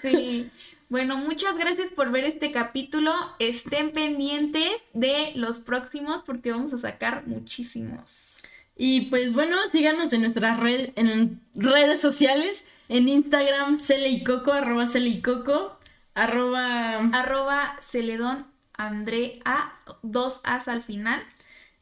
[0.00, 0.50] Sí.
[0.88, 3.12] Bueno, muchas gracias por ver este capítulo.
[3.38, 8.31] Estén pendientes de los próximos porque vamos a sacar muchísimos.
[8.76, 13.78] Y pues bueno, síganos en nuestras red, en redes sociales, en Instagram,
[14.24, 14.86] Coco, arroba
[15.22, 15.78] Coco,
[16.14, 21.22] arroba, Arroba Celedón Andrea, dos As al final.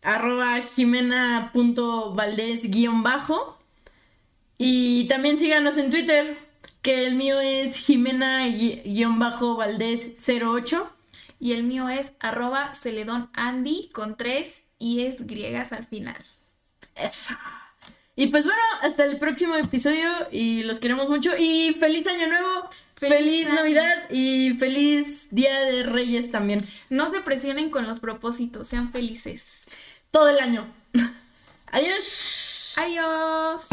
[0.03, 3.59] arroba Jimena.valdés guion bajo.
[4.59, 6.37] Y también síganos en Twitter,
[6.83, 10.93] que el mío es Jimena guion bajo Valdés 08.
[11.39, 16.23] Y el mío es arroba Celedón Andy con tres y es griegas al final.
[16.95, 17.35] Eso.
[18.17, 22.69] Y pues bueno, hasta el próximo episodio y los queremos mucho y feliz año nuevo,
[22.95, 23.49] feliz, Feliz.
[23.49, 26.67] Navidad y feliz Día de Reyes también.
[26.91, 29.63] No se presionen con los propósitos, sean felices.
[30.11, 30.67] Todo el año.
[31.73, 32.75] Adiós.
[32.77, 33.69] Adiós.